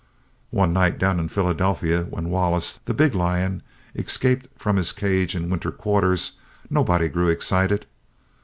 [0.51, 3.61] On the night down in Philadelphia when Wallace, the big lion,
[3.93, 6.31] escaped from his cage in winter quarters
[6.71, 7.85] nobody grew excited.